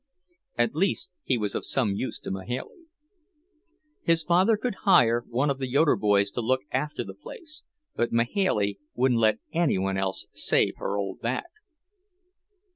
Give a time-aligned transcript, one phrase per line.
[0.57, 2.87] At least he was of some use to Mahailey.
[4.01, 7.61] His father could hire one of the Yoeder boys to look after the place,
[7.95, 11.51] but Mahailey wouldn't let any one else save her old back.